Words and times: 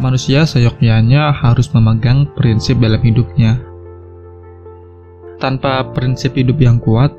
manusia 0.00 0.48
seyogyanya 0.48 1.30
harus 1.30 1.68
memegang 1.76 2.26
prinsip 2.32 2.80
dalam 2.80 2.98
hidupnya. 3.04 3.60
Tanpa 5.36 5.84
prinsip 5.92 6.36
hidup 6.36 6.56
yang 6.60 6.80
kuat, 6.80 7.12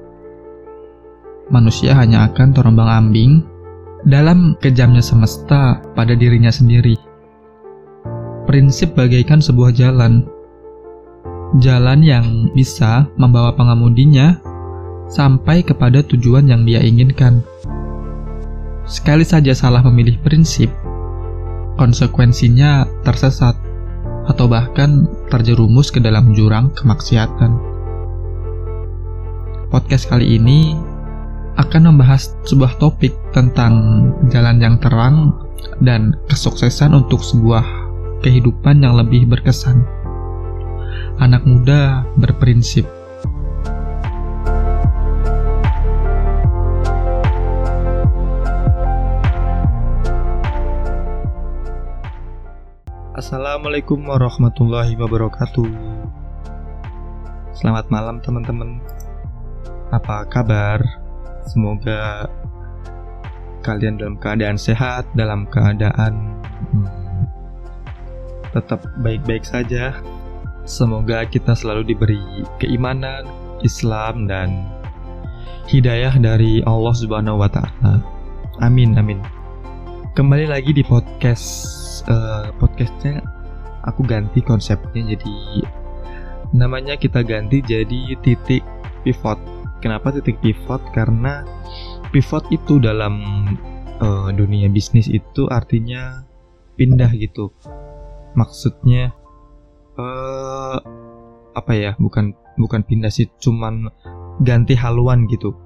manusia 1.54 1.94
hanya 1.94 2.30
akan 2.30 2.54
terombang-ambing 2.54 3.46
dalam 4.05 4.57
kejamnya 4.57 5.02
semesta 5.02 5.82
pada 5.94 6.18
dirinya 6.18 6.50
sendiri. 6.50 6.98
Prinsip 8.50 8.98
bagaikan 8.98 9.38
sebuah 9.38 9.73
jalan. 9.77 10.25
Jalan 11.61 12.00
yang 12.02 12.25
bisa 12.57 13.05
membawa 13.20 13.54
pengemudinya 13.54 14.39
sampai 15.11 15.61
kepada 15.61 16.02
tujuan 16.02 16.48
yang 16.48 16.63
dia 16.63 16.79
inginkan. 16.79 17.43
Sekali 18.88 19.21
saja 19.27 19.54
salah 19.54 19.84
memilih 19.86 20.18
prinsip, 20.23 20.71
konsekuensinya 21.82 22.86
tersesat 23.02 23.58
atau 24.30 24.46
bahkan 24.46 25.10
terjerumus 25.34 25.90
ke 25.90 25.98
dalam 25.98 26.38
jurang 26.38 26.70
kemaksiatan 26.78 27.71
podcast 29.74 30.06
kali 30.12 30.38
ini 30.38 30.78
akan 31.56 31.96
membahas 31.96 32.36
sebuah 32.44 32.78
topik 32.78 33.16
tentang 33.31 34.06
jalan 34.30 34.59
yang 34.59 34.76
terang 34.78 35.34
dan 35.81 36.14
kesuksesan 36.28 36.92
untuk 36.94 37.23
sebuah 37.23 37.64
kehidupan 38.22 38.84
yang 38.84 38.95
lebih 39.00 39.28
berkesan. 39.28 39.84
Anak 41.20 41.44
muda 41.48 42.06
berprinsip. 42.20 43.00
Assalamualaikum 53.31 54.12
warahmatullahi 54.12 54.92
wabarakatuh. 55.00 55.72
Selamat 57.56 57.88
malam 57.88 58.20
teman-teman 58.20 58.84
apa 59.88 60.28
kabar? 60.28 60.84
Semoga 61.48 62.28
kalian 63.64 63.96
dalam 63.96 64.20
keadaan 64.20 64.60
sehat, 64.60 65.08
dalam 65.16 65.48
keadaan 65.48 66.44
hmm, 66.76 66.92
tetap 68.52 68.84
baik-baik 69.00 69.48
saja. 69.48 69.95
Semoga 70.68 71.23
kita 71.23 71.56
selalu 71.56 71.88
diberi 71.88 72.20
keimanan, 72.60 73.32
Islam 73.64 74.28
dan 74.28 74.68
hidayah 75.72 76.20
dari 76.20 76.60
Allah 76.68 76.95
Subhanahu 77.00 77.40
wa 77.40 77.48
taala. 77.48 78.04
Amin 78.60 78.92
amin. 79.00 79.23
Kembali 80.20 80.52
lagi 80.52 80.76
di 80.76 80.84
podcast 80.84 81.80
uh, 82.08 82.54
podcastnya 82.58 83.22
aku 83.86 84.06
ganti 84.06 84.42
konsepnya 84.46 85.18
jadi 85.18 85.66
namanya 86.54 86.96
kita 87.00 87.26
ganti 87.26 87.64
jadi 87.64 88.16
titik 88.22 88.62
pivot 89.02 89.40
Kenapa 89.82 90.14
titik 90.14 90.38
pivot? 90.46 90.80
Karena 90.94 91.42
pivot 92.14 92.46
itu 92.54 92.78
dalam 92.78 93.18
uh, 93.98 94.30
dunia 94.30 94.70
bisnis 94.70 95.10
itu 95.10 95.50
artinya 95.50 96.22
pindah 96.78 97.10
gitu. 97.18 97.50
Maksudnya 98.38 99.10
uh, 99.98 100.78
apa 101.58 101.74
ya? 101.74 101.98
Bukan 101.98 102.38
bukan 102.62 102.86
pindah 102.86 103.10
sih, 103.10 103.26
cuman 103.42 103.90
ganti 104.46 104.78
haluan 104.78 105.26
gitu. 105.26 105.58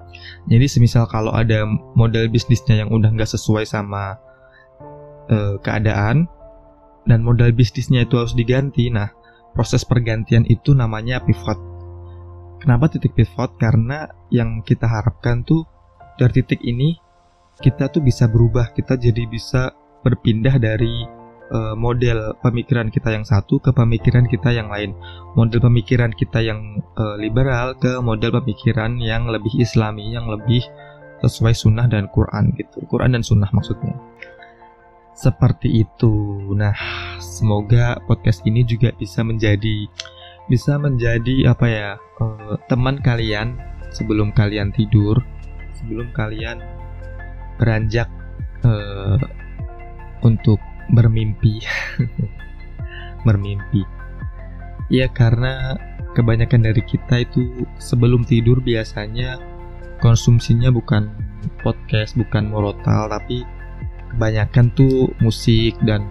Jadi 0.48 0.64
semisal 0.64 1.04
kalau 1.04 1.36
ada 1.36 1.68
model 1.92 2.32
bisnisnya 2.32 2.80
yang 2.80 2.88
udah 2.88 3.12
nggak 3.12 3.28
sesuai 3.28 3.68
sama 3.68 4.16
uh, 5.30 5.56
keadaan 5.62 6.26
dan 7.06 7.22
modal 7.22 7.54
bisnisnya 7.54 8.04
itu 8.04 8.18
harus 8.18 8.34
diganti, 8.34 8.90
nah 8.90 9.10
proses 9.54 9.86
pergantian 9.86 10.42
itu 10.50 10.74
namanya 10.74 11.22
pivot 11.22 11.76
Kenapa 12.66 12.88
titik 12.88 13.14
pivot? 13.14 13.54
Karena 13.60 14.08
yang 14.32 14.64
kita 14.64 14.88
harapkan 14.88 15.44
tuh 15.44 15.62
dari 16.16 16.42
titik 16.42 16.64
ini 16.64 16.96
kita 17.62 17.88
tuh 17.94 18.02
bisa 18.02 18.28
berubah, 18.28 18.72
kita 18.74 18.98
jadi 18.98 19.22
bisa 19.28 19.72
berpindah 20.04 20.58
dari 20.60 21.06
uh, 21.54 21.78
model 21.78 22.36
pemikiran 22.42 22.90
kita 22.90 23.14
yang 23.14 23.22
satu 23.22 23.60
ke 23.60 23.70
pemikiran 23.70 24.26
kita 24.26 24.50
yang 24.50 24.66
lain. 24.66 24.96
Model 25.38 25.62
pemikiran 25.62 26.10
kita 26.10 26.42
yang 26.42 26.80
uh, 26.96 27.16
liberal 27.20 27.76
ke 27.78 28.02
model 28.02 28.34
pemikiran 28.42 28.98
yang 29.00 29.28
lebih 29.28 29.52
islami, 29.62 30.10
yang 30.16 30.28
lebih 30.28 30.64
sesuai 31.22 31.54
sunnah 31.56 31.88
dan 31.88 32.08
Quran 32.12 32.52
gitu. 32.56 32.84
Quran 32.88 33.16
dan 33.16 33.22
sunnah 33.24 33.48
maksudnya. 33.52 33.94
Seperti 35.16 35.80
itu. 35.80 36.12
Nah, 36.52 36.76
semoga 37.18 37.96
podcast 38.04 38.44
ini 38.44 38.62
juga 38.68 38.92
bisa 38.94 39.24
menjadi 39.24 39.88
bisa 40.46 40.78
menjadi 40.78 41.50
apa 41.50 41.66
ya 41.66 41.90
uh, 42.22 42.54
teman 42.70 43.02
kalian 43.02 43.58
sebelum 43.90 44.30
kalian 44.30 44.70
tidur 44.70 45.18
sebelum 45.74 46.14
kalian 46.14 46.62
beranjak 47.58 48.06
uh, 48.62 49.18
untuk 50.22 50.62
bermimpi 50.94 51.58
bermimpi 53.26 53.82
ya 54.86 55.10
karena 55.10 55.74
kebanyakan 56.14 56.70
dari 56.70 56.82
kita 56.86 57.26
itu 57.26 57.66
sebelum 57.82 58.22
tidur 58.22 58.62
biasanya 58.62 59.42
konsumsinya 59.98 60.70
bukan 60.70 61.10
podcast 61.66 62.14
bukan 62.14 62.46
morotal 62.54 63.10
tapi 63.10 63.42
kebanyakan 64.16 64.72
tuh 64.72 65.12
musik 65.20 65.76
dan 65.84 66.08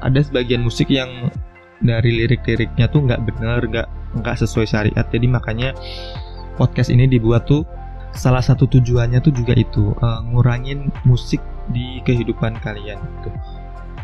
ada 0.00 0.18
sebagian 0.24 0.64
musik 0.64 0.88
yang 0.88 1.28
dari 1.84 2.24
lirik-liriknya 2.24 2.88
tuh 2.88 3.04
nggak 3.04 3.22
bener 3.28 3.60
nggak 3.68 3.88
nggak 4.24 4.36
sesuai 4.40 4.66
syariat. 4.66 5.06
Jadi 5.12 5.28
makanya 5.28 5.76
podcast 6.56 6.88
ini 6.88 7.04
dibuat 7.04 7.44
tuh 7.44 7.68
salah 8.16 8.40
satu 8.40 8.64
tujuannya 8.64 9.20
tuh 9.20 9.36
juga 9.36 9.52
itu 9.52 9.92
uh, 10.00 10.20
ngurangin 10.32 10.88
musik 11.04 11.44
di 11.70 12.00
kehidupan 12.08 12.56
kalian 12.64 12.98
gitu. 12.98 13.30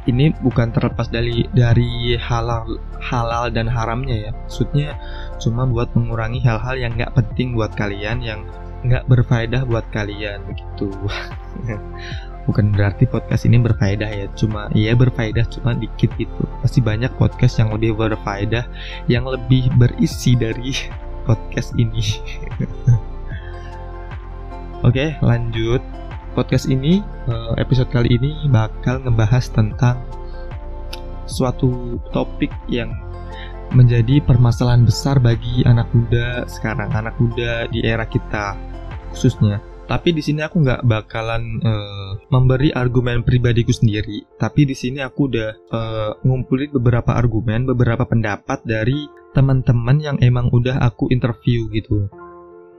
Ini 0.09 0.33
bukan 0.41 0.73
terlepas 0.73 1.13
dari 1.13 1.45
dari 1.53 2.17
halal 2.17 2.81
halal 3.01 3.53
dan 3.53 3.69
haramnya 3.69 4.29
ya. 4.29 4.33
Maksudnya 4.33 4.97
cuma 5.41 5.65
buat 5.65 5.93
mengurangi 5.97 6.41
hal-hal 6.45 6.77
yang 6.77 6.93
nggak 6.97 7.17
penting 7.17 7.57
buat 7.57 7.73
kalian 7.77 8.21
yang 8.21 8.41
nggak 8.87 9.11
berfaedah 9.11 9.67
buat 9.67 9.83
kalian 9.91 10.39
begitu 10.47 10.87
bukan 12.49 12.73
berarti 12.73 13.05
podcast 13.05 13.45
ini 13.45 13.61
berfaedah 13.61 14.09
ya 14.09 14.27
cuma 14.33 14.73
iya 14.73 14.97
berfaedah 14.97 15.45
cuma 15.53 15.77
dikit 15.77 16.09
gitu. 16.17 16.43
Pasti 16.65 16.81
banyak 16.81 17.13
podcast 17.21 17.61
yang 17.61 17.77
lebih 17.77 17.93
berfaedah 17.93 18.65
yang 19.05 19.29
lebih 19.29 19.69
berisi 19.77 20.33
dari 20.33 20.73
podcast 21.29 21.77
ini. 21.77 22.01
Oke 24.89 25.21
lanjut. 25.21 25.85
Podcast 26.33 26.71
ini 26.71 27.05
eh, 27.05 27.53
episode 27.61 27.93
kali 27.93 28.17
ini 28.17 28.49
bakal 28.49 29.05
ngebahas 29.05 29.45
tentang 29.53 30.01
suatu 31.29 32.01
topik 32.15 32.49
yang 32.73 32.95
menjadi 33.77 34.25
permasalahan 34.25 34.89
besar 34.89 35.21
bagi 35.21 35.61
anak 35.69 35.85
muda 35.93 36.49
sekarang 36.49 36.89
anak 36.89 37.13
muda 37.21 37.69
di 37.69 37.85
era 37.85 38.09
kita 38.09 38.57
khususnya 39.13 39.61
tapi 39.89 40.13
di 40.13 40.21
sini 40.21 40.45
aku 40.45 40.61
nggak 40.61 40.85
bakalan 40.85 41.65
uh, 41.65 42.21
memberi 42.29 42.69
argumen 42.77 43.25
pribadiku 43.25 43.73
sendiri. 43.73 44.21
Tapi 44.37 44.69
di 44.69 44.77
sini 44.77 45.01
aku 45.01 45.33
udah 45.33 45.51
uh, 45.73 46.13
ngumpulin 46.29 46.69
beberapa 46.77 47.17
argumen, 47.17 47.65
beberapa 47.65 48.05
pendapat 48.05 48.61
dari 48.69 49.09
teman-teman 49.33 49.97
yang 49.97 50.17
emang 50.21 50.53
udah 50.53 50.77
aku 50.85 51.09
interview 51.09 51.73
gitu. 51.73 52.05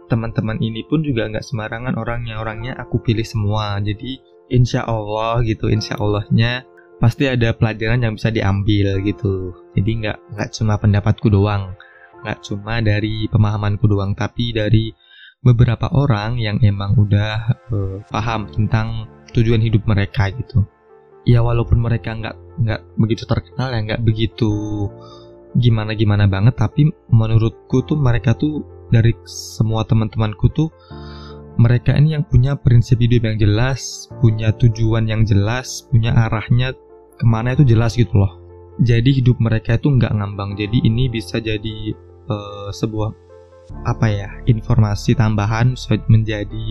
Teman-teman 0.06 0.62
ini 0.62 0.86
pun 0.86 1.02
juga 1.02 1.26
nggak 1.26 1.42
sembarangan 1.50 1.98
orangnya, 1.98 2.38
orangnya 2.38 2.78
aku 2.78 3.02
pilih 3.02 3.26
semua. 3.26 3.82
Jadi 3.82 4.22
insya 4.54 4.86
Allah 4.86 5.42
gitu, 5.42 5.66
insya 5.66 5.98
Allahnya 5.98 6.62
pasti 7.02 7.26
ada 7.26 7.58
pelajaran 7.58 8.06
yang 8.06 8.14
bisa 8.22 8.30
diambil 8.30 9.02
gitu. 9.02 9.58
Jadi 9.74 10.06
nggak 10.06 10.38
nggak 10.38 10.50
cuma 10.54 10.78
pendapatku 10.78 11.26
doang, 11.34 11.74
nggak 12.22 12.38
cuma 12.46 12.86
dari 12.86 13.26
pemahamanku 13.34 13.90
doang, 13.90 14.14
tapi 14.14 14.54
dari 14.54 14.94
beberapa 15.40 15.88
orang 15.96 16.36
yang 16.36 16.60
emang 16.60 17.00
udah 17.00 17.56
uh, 17.72 17.98
paham 18.12 18.52
tentang 18.52 19.08
tujuan 19.32 19.64
hidup 19.64 19.88
mereka 19.88 20.28
gitu. 20.36 20.68
Ya 21.24 21.40
walaupun 21.44 21.80
mereka 21.80 22.16
nggak 22.16 22.36
nggak 22.60 22.82
begitu 23.00 23.24
terkenal 23.24 23.72
ya 23.72 23.80
nggak 23.86 24.02
begitu 24.04 24.52
gimana 25.56 25.96
gimana 25.96 26.30
banget, 26.30 26.60
tapi 26.60 26.92
menurutku 27.10 27.82
tuh 27.88 27.98
mereka 27.98 28.36
tuh 28.36 28.62
dari 28.90 29.16
semua 29.26 29.86
teman-temanku 29.86 30.50
tuh 30.54 30.70
mereka 31.60 31.92
ini 31.92 32.16
yang 32.16 32.24
punya 32.24 32.56
prinsip 32.56 33.02
hidup 33.04 33.28
yang 33.28 33.38
jelas, 33.40 34.08
punya 34.24 34.56
tujuan 34.56 35.10
yang 35.10 35.28
jelas, 35.28 35.84
punya 35.92 36.16
arahnya 36.16 36.72
ke 37.20 37.26
mana 37.28 37.52
itu 37.52 37.68
jelas 37.68 38.00
gitu 38.00 38.16
loh. 38.16 38.40
Jadi 38.80 39.20
hidup 39.20 39.44
mereka 39.44 39.76
itu 39.76 39.92
nggak 39.92 40.08
ngambang. 40.16 40.56
Jadi 40.56 40.88
ini 40.88 41.12
bisa 41.12 41.44
jadi 41.44 41.92
uh, 42.32 42.72
sebuah 42.72 43.29
apa 43.86 44.08
ya 44.10 44.30
informasi 44.50 45.16
tambahan 45.16 45.74
bisa 45.74 45.98
menjadi 46.10 46.66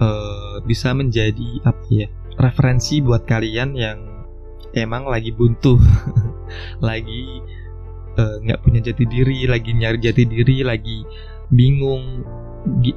uh, 0.00 0.58
bisa 0.64 0.90
menjadi 0.96 1.62
apa 1.62 1.84
ya 1.90 2.08
referensi 2.40 2.98
buat 2.98 3.28
kalian 3.28 3.78
yang 3.78 3.98
emang 4.74 5.06
lagi 5.06 5.30
buntu 5.30 5.78
lagi 6.88 7.38
eh, 8.18 8.36
nggak 8.42 8.58
uh, 8.58 8.62
punya 8.62 8.82
jati 8.82 9.06
diri 9.06 9.46
lagi 9.46 9.70
nyari 9.70 9.98
jati 10.02 10.26
diri 10.26 10.66
lagi 10.66 11.06
bingung 11.54 12.26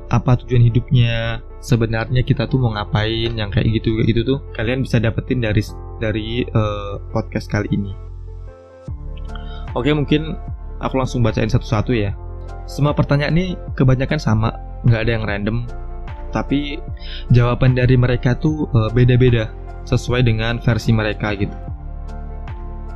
apa 0.09 0.39
tujuan 0.41 0.63
hidupnya 0.71 1.43
sebenarnya 1.59 2.23
kita 2.23 2.47
tuh 2.47 2.57
mau 2.63 2.73
ngapain 2.73 3.35
yang 3.35 3.51
kayak 3.51 3.77
gitu 3.77 3.99
kayak 3.99 4.07
gitu 4.09 4.21
tuh 4.23 4.39
kalian 4.55 4.81
bisa 4.81 4.97
dapetin 4.97 5.43
dari 5.43 5.61
dari 6.01 6.47
uh, 6.55 6.97
podcast 7.11 7.51
kali 7.51 7.67
ini. 7.75 7.91
Oke 9.75 9.91
mungkin 9.93 10.33
aku 10.79 10.95
langsung 10.97 11.21
bacain 11.21 11.51
satu-satu 11.51 11.91
ya 11.93 12.15
semua 12.67 12.91
pertanyaan 12.91 13.33
ini 13.33 13.55
kebanyakan 13.73 14.19
sama 14.19 14.49
nggak 14.83 15.01
ada 15.07 15.11
yang 15.15 15.25
random. 15.25 15.57
Tapi 16.35 16.77
jawaban 17.31 17.73
dari 17.73 17.95
mereka 17.95 18.35
tuh 18.35 18.67
uh, 18.75 18.91
beda-beda 18.91 19.49
sesuai 19.87 20.27
dengan 20.27 20.59
versi 20.59 20.91
mereka 20.91 21.31
gitu. 21.33 21.55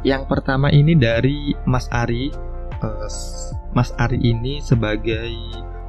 Yang 0.03 0.27
pertama 0.27 0.67
ini 0.69 0.93
dari 0.93 1.55
Mas 1.63 1.87
Ari. 1.89 2.29
Uh, 2.83 3.07
Mas 3.71 3.95
Ari 3.95 4.19
ini 4.19 4.59
sebagai 4.59 5.31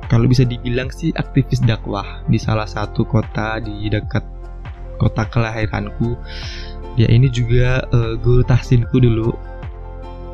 kalau 0.06 0.31
bisa 0.31 0.46
dibilang 0.46 0.87
sih 0.94 1.11
aktivis 1.19 1.58
dakwah 1.67 2.23
di 2.31 2.38
salah 2.38 2.70
satu 2.70 3.02
kota 3.02 3.58
di 3.58 3.90
dekat 3.90 4.23
kota 5.02 5.26
kelahiranku. 5.26 6.14
Ya 6.94 7.11
ini 7.11 7.26
juga 7.32 7.82
uh, 7.90 8.14
guru 8.20 8.46
tahsinku 8.46 9.02
dulu 9.02 9.34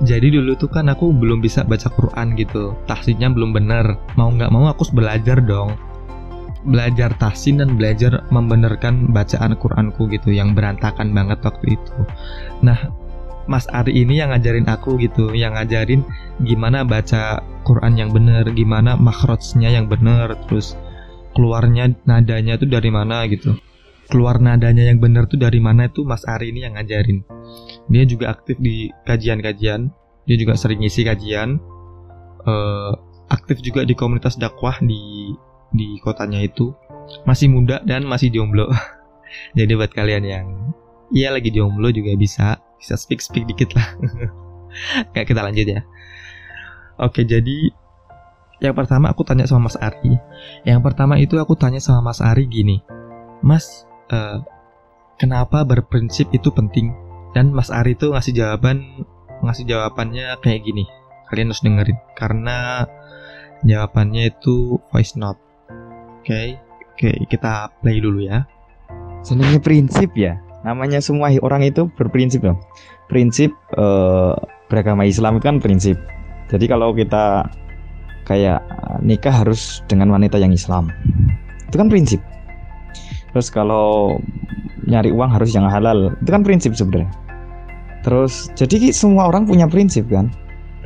jadi 0.06 0.30
dulu 0.30 0.54
tuh 0.54 0.70
kan 0.70 0.86
aku 0.86 1.10
belum 1.10 1.42
bisa 1.42 1.66
baca 1.66 1.90
Quran 1.90 2.38
gitu. 2.38 2.76
Tahsinnya 2.86 3.34
belum 3.34 3.50
bener. 3.50 3.98
Mau 4.14 4.30
nggak 4.30 4.50
mau 4.54 4.70
aku 4.70 4.94
belajar 4.94 5.42
dong. 5.42 5.74
Belajar 6.66 7.14
tahsin 7.18 7.62
dan 7.62 7.74
belajar 7.78 8.26
membenarkan 8.30 9.10
bacaan 9.10 9.58
Quranku 9.58 10.10
gitu 10.10 10.30
yang 10.34 10.54
berantakan 10.54 11.10
banget 11.10 11.42
waktu 11.42 11.78
itu. 11.78 11.94
Nah 12.62 12.78
Mas 13.48 13.64
Ari 13.72 13.96
ini 14.04 14.20
yang 14.20 14.28
ngajarin 14.28 14.68
aku 14.68 15.00
gitu, 15.00 15.32
yang 15.32 15.56
ngajarin 15.56 16.04
gimana 16.44 16.84
baca 16.84 17.40
Quran 17.64 17.96
yang 17.96 18.12
bener, 18.12 18.44
gimana 18.52 18.92
makhrajnya 18.92 19.72
yang 19.72 19.88
bener, 19.88 20.36
terus 20.44 20.76
keluarnya 21.32 21.96
nadanya 22.04 22.60
itu 22.60 22.68
dari 22.68 22.92
mana 22.92 23.24
gitu. 23.24 23.56
Keluar 24.08 24.40
nadanya 24.40 24.88
yang 24.88 24.98
bener 24.98 25.28
tuh 25.28 25.36
dari 25.36 25.60
mana 25.60 25.86
itu 25.88 26.00
Mas 26.02 26.24
Ari 26.24 26.50
ini 26.50 26.64
yang 26.64 26.80
ngajarin. 26.80 27.24
Dia 27.92 28.04
juga 28.08 28.32
aktif 28.32 28.56
di 28.56 28.88
kajian-kajian, 29.04 29.92
dia 30.24 30.36
juga 30.40 30.56
sering 30.56 30.80
ngisi 30.80 31.04
kajian, 31.04 31.60
uh, 32.48 32.92
aktif 33.28 33.60
juga 33.60 33.84
di 33.84 33.92
komunitas 33.92 34.40
dakwah 34.40 34.80
di 34.80 35.32
di 35.76 36.00
kotanya 36.00 36.40
itu. 36.40 36.72
Masih 37.28 37.52
muda 37.52 37.84
dan 37.84 38.08
masih 38.08 38.32
jomblo. 38.32 38.68
Jadi 39.58 39.72
buat 39.76 39.92
kalian 39.92 40.24
yang 40.24 40.46
iya 41.12 41.32
lagi 41.32 41.48
jomblo 41.52 41.88
juga 41.92 42.12
bisa 42.16 42.60
bisa 42.76 42.94
speak 42.94 43.20
speak 43.20 43.44
dikit 43.48 43.72
lah 43.74 43.88
kayak 45.12 45.28
kita 45.28 45.40
lanjut 45.40 45.66
ya 45.66 45.80
oke 47.00 47.20
jadi 47.24 47.72
yang 48.58 48.74
pertama 48.74 49.10
aku 49.10 49.22
tanya 49.22 49.46
sama 49.46 49.70
Mas 49.70 49.78
Ari 49.78 50.18
yang 50.66 50.82
pertama 50.82 51.16
itu 51.16 51.38
aku 51.38 51.54
tanya 51.56 51.80
sama 51.80 52.12
Mas 52.12 52.20
Ari 52.20 52.44
gini 52.46 52.82
Mas 53.40 53.87
uh, 54.12 54.38
kenapa 55.20 55.64
berprinsip 55.64 56.28
itu 56.32 56.48
penting? 56.52 56.92
Dan 57.36 57.52
Mas 57.52 57.68
Ari 57.68 57.94
itu 57.94 58.12
ngasih 58.12 58.34
jawaban 58.34 59.04
ngasih 59.44 59.64
jawabannya 59.68 60.40
kayak 60.42 60.64
gini. 60.64 60.84
Kalian 61.28 61.52
harus 61.52 61.62
dengerin. 61.62 61.98
Karena 62.16 62.88
jawabannya 63.62 64.32
itu 64.32 64.80
voice 64.90 65.14
note. 65.14 65.38
Oke 66.20 66.32
okay? 66.32 66.46
oke 66.58 66.96
okay, 66.98 67.16
kita 67.28 67.70
play 67.84 68.00
dulu 68.00 68.24
ya. 68.24 68.48
Sebenarnya 69.22 69.60
prinsip 69.60 70.10
ya? 70.16 70.40
Namanya 70.64 70.98
semua 70.98 71.30
orang 71.44 71.62
itu 71.62 71.86
berprinsip 71.94 72.42
loh 72.42 72.58
prinsip 73.08 73.50
eh, 73.74 74.34
beragama 74.68 75.08
Islam 75.08 75.40
kan 75.40 75.58
prinsip. 75.58 75.96
Jadi 76.52 76.68
kalau 76.68 76.92
kita 76.92 77.48
kayak 78.28 78.60
nikah 79.00 79.32
harus 79.32 79.80
dengan 79.88 80.12
wanita 80.12 80.36
yang 80.36 80.52
Islam. 80.52 80.92
Itu 81.68 81.80
kan 81.80 81.88
prinsip 81.88 82.20
terus 83.32 83.48
kalau 83.52 84.18
nyari 84.88 85.12
uang 85.12 85.28
harus 85.28 85.52
yang 85.52 85.68
halal. 85.68 86.14
Itu 86.24 86.30
kan 86.32 86.42
prinsip 86.46 86.72
sebenarnya. 86.72 87.10
Terus 88.06 88.48
jadi 88.54 88.94
semua 88.94 89.28
orang 89.28 89.44
punya 89.44 89.68
prinsip 89.68 90.08
kan? 90.08 90.32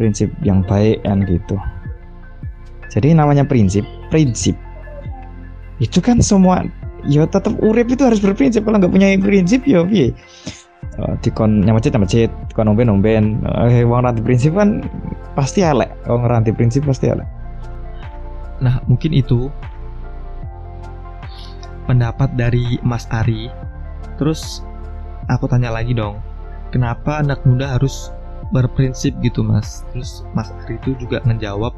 Prinsip 0.00 0.32
yang 0.42 0.64
baik 0.64 1.04
kan 1.06 1.22
gitu. 1.28 1.54
Jadi 2.90 3.14
namanya 3.14 3.46
prinsip 3.46 3.86
prinsip. 4.10 4.56
Itu 5.78 6.02
kan 6.02 6.20
semua 6.20 6.66
ya 7.06 7.26
tetap 7.28 7.54
urip 7.62 7.92
itu 7.92 8.02
harus 8.02 8.18
berprinsip. 8.18 8.66
Kalau 8.66 8.82
nggak 8.82 8.92
punya 8.92 9.14
prinsip 9.20 9.62
ya 9.68 9.86
piye? 9.86 10.10
Uh, 11.00 11.16
dikon 11.24 11.64
nyamacet 11.64 11.94
nyamacet 11.94 12.28
dikon 12.52 12.68
nomben 12.68 12.84
nomben 12.90 13.40
eh 13.64 13.80
wong 13.80 14.04
ranti 14.04 14.20
prinsip 14.20 14.52
kan 14.52 14.84
pasti 15.38 15.64
elek. 15.64 15.88
Wong 16.10 16.26
ranti 16.26 16.52
prinsip 16.52 16.84
pasti 16.84 17.08
elek. 17.08 17.24
Nah 18.60 18.82
mungkin 18.90 19.14
itu 19.14 19.48
pendapat 21.88 22.32
dari 22.38 22.79
Mas 22.87 23.06
Ari 23.11 23.50
terus 24.17 24.62
aku 25.29 25.49
tanya 25.50 25.73
lagi 25.73 25.94
dong 25.96 26.20
kenapa 26.70 27.20
anak 27.20 27.43
muda 27.44 27.79
harus 27.79 28.12
berprinsip 28.52 29.17
gitu 29.25 29.40
mas 29.40 29.82
terus 29.90 30.23
Mas 30.37 30.52
Ari 30.64 30.76
itu 30.82 30.94
juga 31.00 31.25
ngejawab 31.25 31.73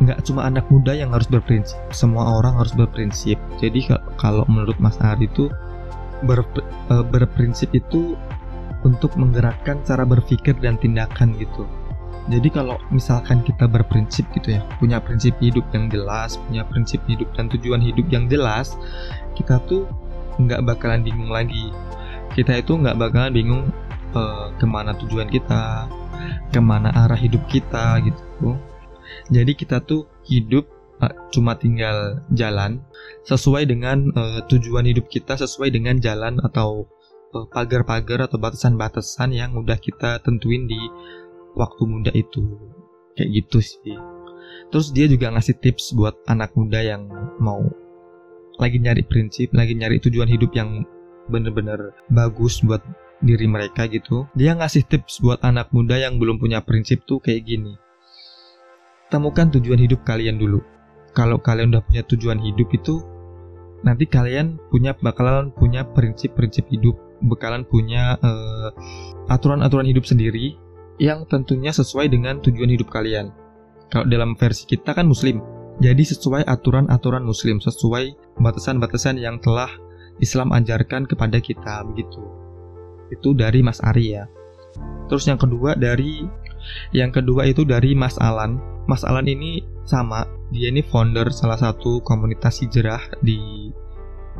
nggak 0.00 0.24
cuma 0.24 0.48
anak 0.48 0.64
muda 0.72 0.96
yang 0.96 1.12
harus 1.12 1.28
berprinsip, 1.28 1.76
semua 1.92 2.40
orang 2.40 2.56
harus 2.56 2.72
berprinsip. 2.72 3.36
Jadi 3.60 3.84
kalau 4.16 4.48
menurut 4.48 4.80
Mas 4.80 4.96
Ari 5.04 5.28
itu 5.28 5.52
ber, 6.24 6.40
e, 6.88 6.94
berprinsip 7.04 7.68
itu 7.76 8.16
untuk 8.80 9.12
menggerakkan 9.20 9.84
cara 9.84 10.08
berpikir 10.08 10.56
dan 10.56 10.80
tindakan 10.80 11.36
gitu. 11.36 11.68
Jadi 12.28 12.48
kalau 12.52 12.76
misalkan 12.92 13.40
kita 13.40 13.64
berprinsip 13.64 14.28
gitu 14.36 14.60
ya, 14.60 14.62
punya 14.76 15.00
prinsip 15.00 15.32
hidup 15.40 15.64
yang 15.72 15.88
jelas, 15.88 16.36
punya 16.50 16.66
prinsip 16.68 17.00
hidup 17.08 17.30
dan 17.32 17.48
tujuan 17.48 17.80
hidup 17.80 18.06
yang 18.12 18.28
jelas, 18.28 18.76
kita 19.32 19.56
tuh 19.64 19.88
nggak 20.36 20.60
bakalan 20.66 21.00
bingung 21.00 21.32
lagi. 21.32 21.72
Kita 22.36 22.60
itu 22.60 22.76
nggak 22.76 23.00
bakalan 23.00 23.32
bingung 23.32 23.62
uh, 24.12 24.52
ke 24.60 24.66
mana 24.68 24.92
tujuan 25.00 25.26
kita, 25.32 25.88
ke 26.52 26.60
mana 26.60 26.92
arah 26.92 27.18
hidup 27.18 27.42
kita 27.48 27.98
gitu 28.04 28.58
jadi 29.30 29.52
kita 29.54 29.82
tuh 29.84 30.10
hidup 30.26 30.66
uh, 31.02 31.12
cuma 31.34 31.54
tinggal 31.58 32.22
jalan 32.34 32.82
sesuai 33.26 33.66
dengan 33.68 34.10
uh, 34.14 34.42
tujuan 34.50 34.86
hidup 34.86 35.10
kita, 35.10 35.38
sesuai 35.38 35.70
dengan 35.74 35.98
jalan 35.98 36.38
atau 36.42 36.86
uh, 37.34 37.46
pagar-pagar 37.50 38.26
atau 38.30 38.38
batasan-batasan 38.42 39.34
yang 39.34 39.54
udah 39.54 39.78
kita 39.78 40.18
tentuin 40.22 40.66
di 40.66 40.80
waktu 41.60 41.82
muda 41.84 42.12
itu. 42.16 42.56
Kayak 43.12 43.44
gitu 43.44 43.58
sih. 43.60 44.00
Terus 44.72 44.96
dia 44.96 45.04
juga 45.04 45.28
ngasih 45.36 45.60
tips 45.60 45.92
buat 45.92 46.16
anak 46.24 46.56
muda 46.56 46.80
yang 46.80 47.04
mau 47.36 47.60
lagi 48.56 48.80
nyari 48.80 49.04
prinsip, 49.04 49.52
lagi 49.52 49.76
nyari 49.76 50.00
tujuan 50.00 50.28
hidup 50.28 50.56
yang 50.56 50.88
bener-bener 51.28 51.92
bagus 52.08 52.64
buat 52.64 52.80
diri 53.20 53.44
mereka 53.44 53.84
gitu. 53.92 54.24
Dia 54.32 54.56
ngasih 54.56 54.88
tips 54.88 55.20
buat 55.20 55.44
anak 55.44 55.68
muda 55.76 56.00
yang 56.00 56.16
belum 56.16 56.40
punya 56.40 56.64
prinsip 56.64 57.04
tuh 57.04 57.20
kayak 57.20 57.44
gini 57.44 57.76
temukan 59.10 59.50
tujuan 59.50 59.82
hidup 59.82 60.06
kalian 60.06 60.38
dulu. 60.38 60.62
Kalau 61.12 61.42
kalian 61.42 61.74
udah 61.74 61.82
punya 61.82 62.02
tujuan 62.06 62.38
hidup 62.38 62.70
itu, 62.70 63.02
nanti 63.82 64.06
kalian 64.06 64.56
punya 64.70 64.94
bakalan 64.94 65.50
punya 65.50 65.82
prinsip-prinsip 65.82 66.70
hidup, 66.70 66.94
bakalan 67.26 67.66
punya 67.66 68.14
eh, 68.22 68.68
aturan-aturan 69.26 69.90
hidup 69.90 70.06
sendiri 70.06 70.54
yang 71.00 71.24
tentunya 71.24 71.72
sesuai 71.72 72.12
dengan 72.12 72.44
tujuan 72.44 72.76
hidup 72.76 72.92
kalian. 72.92 73.32
Kalau 73.88 74.04
dalam 74.06 74.36
versi 74.36 74.68
kita 74.68 74.92
kan 74.92 75.08
muslim, 75.08 75.40
jadi 75.80 76.04
sesuai 76.04 76.44
aturan-aturan 76.44 77.24
muslim, 77.24 77.56
sesuai 77.56 78.36
batasan-batasan 78.36 79.16
yang 79.16 79.40
telah 79.40 79.72
Islam 80.20 80.52
ajarkan 80.52 81.08
kepada 81.08 81.40
kita 81.40 81.80
begitu. 81.88 82.20
Itu 83.08 83.32
dari 83.32 83.64
Mas 83.64 83.80
Ari 83.80 84.12
ya. 84.12 84.28
Terus 85.08 85.24
yang 85.26 85.40
kedua 85.40 85.74
dari 85.74 86.22
yang 86.92 87.10
kedua 87.10 87.48
itu 87.48 87.64
dari 87.64 87.96
Mas 87.96 88.20
Alan. 88.20 88.60
Mas 88.84 89.02
Alan 89.02 89.24
ini 89.24 89.64
sama, 89.88 90.28
dia 90.52 90.68
ini 90.68 90.84
founder 90.84 91.32
salah 91.32 91.56
satu 91.56 92.04
komunitas 92.04 92.60
hijrah 92.60 93.00
di, 93.24 93.72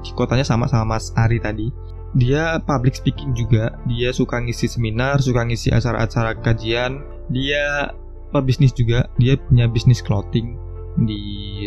di 0.05 0.11
kotanya 0.13 0.45
sama 0.45 0.69
sama 0.69 0.95
Mas 1.01 1.11
Ari 1.17 1.41
tadi. 1.41 1.73
Dia 2.19 2.59
public 2.67 2.99
speaking 2.99 3.39
juga, 3.39 3.79
dia 3.87 4.11
suka 4.11 4.43
ngisi 4.43 4.67
seminar, 4.67 5.23
suka 5.23 5.47
ngisi 5.47 5.71
acara-acara 5.71 6.35
kajian. 6.43 7.07
Dia 7.31 7.95
pebisnis 8.35 8.75
juga, 8.75 9.07
dia 9.19 9.39
punya 9.39 9.71
bisnis 9.71 10.03
clothing 10.03 10.59
di 11.07 11.21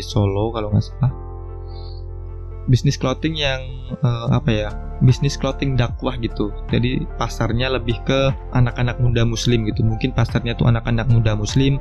Solo 0.03 0.51
kalau 0.51 0.75
nggak 0.75 0.83
salah. 0.83 1.12
Bisnis 2.67 3.00
clothing 3.00 3.39
yang 3.39 3.59
uh, 4.03 4.35
apa 4.35 4.50
ya? 4.51 4.69
Bisnis 5.03 5.35
clothing 5.39 5.75
dakwah 5.79 6.15
gitu. 6.19 6.51
Jadi 6.71 7.03
pasarnya 7.19 7.71
lebih 7.71 8.00
ke 8.03 8.31
anak-anak 8.55 9.00
muda 9.00 9.23
muslim 9.27 9.67
gitu. 9.67 9.83
Mungkin 9.83 10.15
pasarnya 10.15 10.55
tuh 10.55 10.71
anak-anak 10.71 11.07
muda 11.12 11.35
muslim 11.35 11.79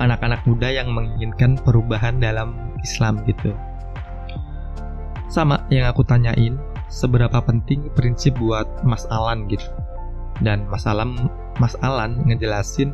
anak-anak 0.00 0.40
muda 0.48 0.72
yang 0.72 0.88
menginginkan 0.90 1.60
perubahan 1.60 2.16
dalam 2.18 2.56
Islam 2.80 3.20
gitu. 3.28 3.52
Sama 5.30 5.62
yang 5.70 5.86
aku 5.86 6.02
tanyain, 6.02 6.58
seberapa 6.90 7.38
penting 7.40 7.88
prinsip 7.94 8.36
buat 8.36 8.66
Mas 8.82 9.06
Alan 9.08 9.46
gitu. 9.46 9.64
Dan 10.42 10.66
Mas 10.68 10.84
Alan 10.84 11.30
Mas 11.62 11.78
Alan 11.80 12.20
ngejelasin 12.26 12.92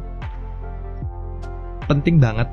penting 1.89 2.21
banget 2.21 2.47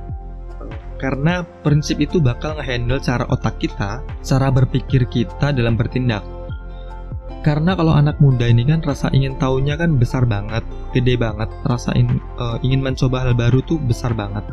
karena 1.03 1.43
prinsip 1.67 1.99
itu 1.99 2.23
bakal 2.23 2.55
ngehandle 2.55 2.95
cara 3.03 3.27
otak 3.27 3.59
kita, 3.59 3.99
cara 4.23 4.47
berpikir 4.47 5.03
kita 5.11 5.51
dalam 5.51 5.75
bertindak. 5.75 6.23
Karena 7.43 7.75
kalau 7.75 7.91
anak 7.91 8.23
muda 8.23 8.47
ini 8.47 8.63
kan 8.63 8.79
rasa 8.79 9.11
ingin 9.11 9.35
tahunya 9.35 9.75
kan 9.75 9.99
besar 9.99 10.23
banget, 10.23 10.63
gede 10.95 11.19
banget, 11.19 11.51
rasa 11.67 11.91
in, 11.99 12.23
uh, 12.39 12.55
ingin 12.63 12.79
mencoba 12.79 13.27
hal 13.27 13.35
baru 13.35 13.59
tuh 13.67 13.83
besar 13.83 14.15
banget. 14.15 14.47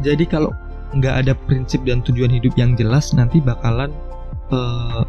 Jadi 0.00 0.24
kalau 0.24 0.48
nggak 0.96 1.28
ada 1.28 1.32
prinsip 1.44 1.84
dan 1.84 2.00
tujuan 2.00 2.32
hidup 2.32 2.56
yang 2.56 2.72
jelas, 2.72 3.12
nanti 3.12 3.36
bakalan 3.44 3.92
uh, 4.48 5.04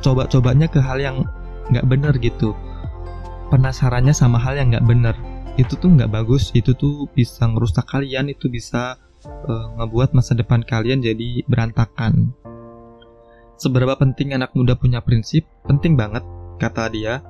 coba-cobanya 0.00 0.70
ke 0.70 0.78
hal 0.78 0.98
yang 1.00 1.26
nggak 1.68 1.86
bener 1.88 2.14
gitu. 2.18 2.54
Penasarannya 3.48 4.12
sama 4.12 4.36
hal 4.36 4.60
yang 4.60 4.68
nggak 4.72 4.86
bener, 4.88 5.16
itu 5.56 5.74
tuh 5.74 5.88
nggak 5.88 6.12
bagus, 6.12 6.52
itu 6.52 6.76
tuh 6.76 7.08
bisa 7.16 7.48
ngerusak 7.48 7.88
kalian, 7.88 8.28
itu 8.28 8.52
bisa 8.52 9.00
uh, 9.24 9.66
ngebuat 9.80 10.12
masa 10.12 10.36
depan 10.36 10.60
kalian 10.62 11.00
jadi 11.00 11.42
berantakan. 11.48 12.36
Seberapa 13.58 13.98
penting 13.98 14.36
anak 14.36 14.54
muda 14.54 14.78
punya 14.78 15.02
prinsip? 15.02 15.48
Penting 15.66 15.98
banget, 15.98 16.22
kata 16.62 16.92
dia, 16.92 17.24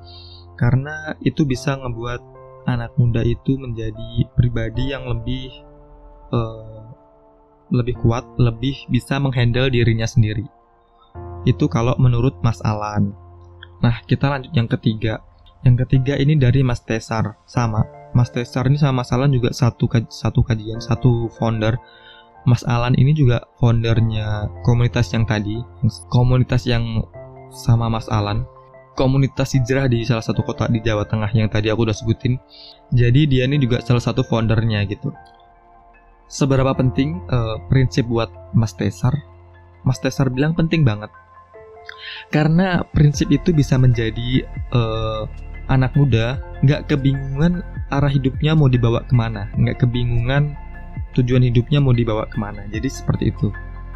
karena 0.59 1.17
itu 1.25 1.47
bisa 1.47 1.79
ngebuat 1.79 2.21
anak 2.69 2.93
muda 3.01 3.25
itu 3.25 3.57
menjadi 3.57 4.29
pribadi 4.37 4.93
yang 4.93 5.09
lebih 5.09 5.49
uh, 6.35 6.85
lebih 7.73 7.97
kuat, 8.05 8.27
lebih 8.37 8.91
bisa 8.93 9.17
menghandle 9.17 9.73
dirinya 9.73 10.05
sendiri. 10.05 10.58
Itu 11.47 11.71
kalau 11.71 11.95
menurut 12.01 12.39
Mas 12.43 12.59
Alan. 12.65 13.15
Nah, 13.79 14.03
kita 14.07 14.27
lanjut 14.27 14.51
yang 14.55 14.67
ketiga. 14.67 15.23
Yang 15.63 15.87
ketiga 15.87 16.15
ini 16.19 16.39
dari 16.39 16.63
Mas 16.63 16.83
Tesar, 16.83 17.39
sama 17.47 17.83
Mas 18.15 18.31
Tesar 18.31 18.67
ini 18.71 18.79
sama 18.81 19.03
Mas 19.03 19.11
Alan 19.11 19.31
juga 19.31 19.51
satu 19.53 19.91
satu 20.09 20.41
kajian, 20.43 20.81
satu 20.81 21.29
founder. 21.37 21.77
Mas 22.47 22.65
Alan 22.65 22.95
ini 22.97 23.13
juga 23.13 23.45
foundernya 23.61 24.49
komunitas 24.65 25.13
yang 25.13 25.29
tadi, 25.29 25.61
komunitas 26.09 26.65
yang 26.65 27.05
sama 27.53 27.91
Mas 27.93 28.09
Alan, 28.09 28.47
komunitas 28.99 29.53
hijrah 29.55 29.91
di 29.91 30.03
salah 30.03 30.25
satu 30.25 30.43
kota 30.43 30.67
di 30.67 30.81
Jawa 30.81 31.05
Tengah 31.05 31.31
yang 31.37 31.47
tadi 31.47 31.69
aku 31.69 31.85
udah 31.85 31.95
sebutin. 31.95 32.41
Jadi 32.91 33.29
dia 33.29 33.45
ini 33.45 33.61
juga 33.61 33.79
salah 33.85 34.01
satu 34.01 34.25
foundernya 34.25 34.83
gitu. 34.89 35.13
Seberapa 36.29 36.73
penting 36.77 37.21
uh, 37.29 37.61
prinsip 37.69 38.09
buat 38.09 38.29
Mas 38.53 38.73
Tesar? 38.75 39.13
Mas 39.85 40.01
Tesar 40.01 40.33
bilang 40.33 40.53
penting 40.57 40.83
banget. 40.83 41.13
Karena 42.29 42.83
prinsip 42.93 43.31
itu 43.31 43.55
bisa 43.55 43.79
menjadi 43.79 44.45
uh, 44.75 45.25
anak 45.69 45.93
muda 45.95 46.41
nggak 46.65 46.89
kebingungan 46.91 47.63
arah 47.93 48.11
hidupnya 48.11 48.53
mau 48.57 48.69
dibawa 48.69 49.05
ke 49.07 49.15
mana, 49.17 49.49
nggak 49.57 49.85
kebingungan 49.85 50.57
tujuan 51.17 51.45
hidupnya 51.45 51.79
mau 51.81 51.95
dibawa 51.95 52.29
ke 52.29 52.37
mana. 52.37 52.65
Jadi 52.73 52.89
seperti 52.89 53.33
itu. 53.33 53.49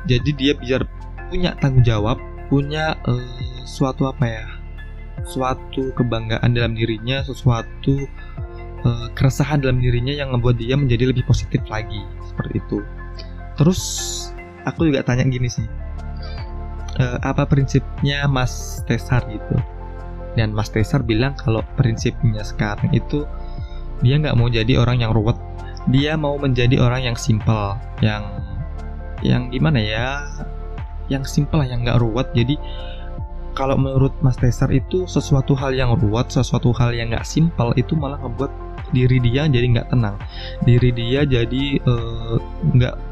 Jadi 0.09 0.31
dia 0.35 0.53
biar 0.59 0.83
punya 1.31 1.55
tanggung 1.63 1.85
jawab, 1.87 2.19
punya 2.51 2.99
uh, 3.07 3.63
suatu 3.65 4.11
apa 4.11 4.25
ya, 4.27 4.47
suatu 5.25 5.95
kebanggaan 5.95 6.53
dalam 6.53 6.75
dirinya, 6.75 7.23
sesuatu 7.23 8.05
uh, 8.83 9.09
keresahan 9.15 9.63
dalam 9.63 9.79
dirinya 9.79 10.13
yang 10.13 10.35
membuat 10.35 10.59
dia 10.59 10.75
menjadi 10.75 11.15
lebih 11.15 11.23
positif 11.25 11.63
lagi 11.71 12.03
seperti 12.27 12.59
itu. 12.59 12.79
Terus 13.57 13.81
aku 14.67 14.91
juga 14.91 15.07
tanya 15.07 15.23
gini 15.29 15.47
sih, 15.47 15.65
uh, 17.01 17.19
apa 17.23 17.47
prinsipnya 17.47 18.27
Mas 18.27 18.83
Tesar 18.89 19.25
gitu? 19.31 19.57
dan 20.35 20.53
Mas 20.57 20.73
Tesar 20.73 21.05
bilang 21.05 21.37
kalau 21.37 21.61
prinsipnya 21.77 22.41
sekarang 22.45 22.89
itu 22.93 23.29
dia 24.01 24.19
nggak 24.19 24.35
mau 24.35 24.51
jadi 24.51 24.81
orang 24.81 25.05
yang 25.05 25.13
ruwet. 25.15 25.39
Dia 25.91 26.15
mau 26.15 26.39
menjadi 26.39 26.79
orang 26.79 27.13
yang 27.13 27.17
simple 27.19 27.75
yang 28.03 28.23
yang 29.23 29.51
gimana 29.51 29.79
ya 29.79 30.27
yang 31.07 31.23
simple 31.23 31.63
yang 31.63 31.87
nggak 31.87 32.01
ruwet. 32.01 32.27
Jadi 32.35 32.59
kalau 33.53 33.77
menurut 33.77 34.17
Mas 34.25 34.41
Tesar 34.41 34.73
itu 34.73 35.05
sesuatu 35.05 35.53
hal 35.53 35.77
yang 35.77 35.95
ruwet 35.95 36.33
sesuatu 36.33 36.73
hal 36.75 36.97
yang 36.97 37.13
nggak 37.13 37.27
simple 37.27 37.77
itu 37.77 37.93
malah 37.95 38.19
membuat 38.19 38.51
diri 38.91 39.21
dia 39.23 39.47
jadi 39.47 39.67
nggak 39.79 39.89
tenang. 39.93 40.17
Diri 40.65 40.91
dia 40.91 41.23
jadi 41.29 41.65
eh, 41.79 42.37
nggak 42.75 42.95
uh, 42.97 43.11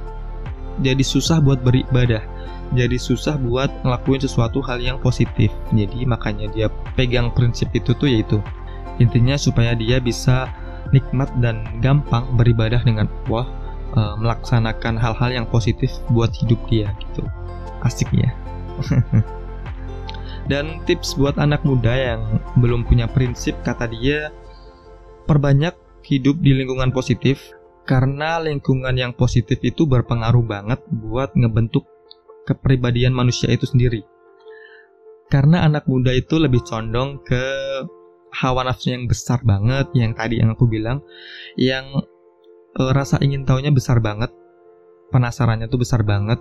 jadi 0.80 1.04
susah 1.04 1.38
buat 1.44 1.60
beribadah 1.60 2.24
jadi 2.70 2.96
susah 2.96 3.34
buat 3.38 3.70
ngelakuin 3.82 4.22
sesuatu 4.22 4.62
hal 4.62 4.78
yang 4.78 4.98
positif. 5.02 5.50
Jadi 5.74 6.06
makanya 6.06 6.46
dia 6.54 6.66
pegang 6.94 7.34
prinsip 7.34 7.70
itu 7.74 7.90
tuh 7.98 8.06
yaitu 8.06 8.38
intinya 9.02 9.34
supaya 9.34 9.74
dia 9.74 9.98
bisa 9.98 10.46
nikmat 10.94 11.30
dan 11.42 11.66
gampang 11.82 12.26
beribadah 12.38 12.82
dengan 12.82 13.10
Allah 13.26 13.46
e, 13.94 14.00
melaksanakan 14.22 14.94
hal-hal 14.98 15.30
yang 15.42 15.46
positif 15.50 15.90
buat 16.14 16.30
hidup 16.30 16.58
dia 16.70 16.94
gitu. 17.02 17.26
Asik 17.82 18.10
ya. 18.14 18.30
dan 20.50 20.82
tips 20.86 21.14
buat 21.14 21.38
anak 21.38 21.62
muda 21.62 21.94
yang 21.94 22.42
belum 22.58 22.82
punya 22.82 23.06
prinsip 23.06 23.54
kata 23.62 23.86
dia 23.86 24.34
perbanyak 25.30 25.78
hidup 26.02 26.42
di 26.42 26.58
lingkungan 26.58 26.90
positif 26.90 27.54
karena 27.86 28.42
lingkungan 28.42 28.94
yang 28.98 29.14
positif 29.14 29.62
itu 29.62 29.86
berpengaruh 29.86 30.42
banget 30.42 30.80
buat 30.90 31.34
ngebentuk 31.38 31.86
kepribadian 32.48 33.12
manusia 33.12 33.50
itu 33.52 33.66
sendiri. 33.68 34.02
Karena 35.30 35.62
anak 35.62 35.86
muda 35.86 36.10
itu 36.10 36.42
lebih 36.42 36.66
condong 36.66 37.22
ke 37.22 37.44
hawa 38.34 38.66
nafsu 38.66 38.94
yang 38.94 39.06
besar 39.06 39.42
banget, 39.42 39.90
yang 39.94 40.14
tadi 40.14 40.42
yang 40.42 40.54
aku 40.54 40.66
bilang, 40.66 41.02
yang 41.54 41.86
e, 42.74 42.82
rasa 42.90 43.18
ingin 43.22 43.46
tahunya 43.46 43.70
besar 43.74 44.02
banget, 44.02 44.30
penasarannya 45.14 45.70
tuh 45.70 45.82
besar 45.82 46.02
banget, 46.02 46.38